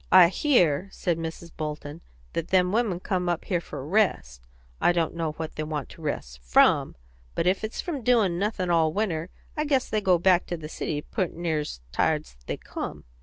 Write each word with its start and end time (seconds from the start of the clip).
"I 0.11 0.29
hear," 0.29 0.89
said 0.91 1.19
Mrs. 1.19 1.51
Bolton, 1.55 2.01
"that 2.33 2.47
them 2.47 2.71
women 2.71 2.99
come 2.99 3.29
up 3.29 3.45
here 3.45 3.61
for 3.61 3.85
rest. 3.85 4.47
I 4.81 4.93
don't 4.93 5.13
know 5.13 5.33
what 5.33 5.53
they 5.57 5.61
want 5.63 5.89
to 5.89 6.01
rest 6.01 6.39
from; 6.41 6.95
but 7.35 7.45
if 7.45 7.63
it's 7.63 7.81
from 7.81 8.01
doin' 8.01 8.39
nothin' 8.39 8.71
all 8.71 8.91
winter 8.93 9.29
long, 9.55 9.61
I 9.65 9.67
guess 9.67 9.87
they 9.87 10.01
go 10.01 10.17
back 10.17 10.47
to 10.47 10.57
the 10.57 10.67
city 10.69 11.03
poot' 11.03 11.35
near's 11.35 11.81
tired's 11.91 12.35
they 12.47 12.57
come." 12.57 13.03